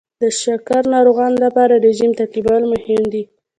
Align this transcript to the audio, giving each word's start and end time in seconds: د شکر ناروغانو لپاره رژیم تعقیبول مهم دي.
د 0.21 0.23
شکر 0.41 0.81
ناروغانو 0.93 1.37
لپاره 1.45 1.83
رژیم 1.87 2.11
تعقیبول 2.19 2.63
مهم 2.73 3.01
دي. 3.13 3.23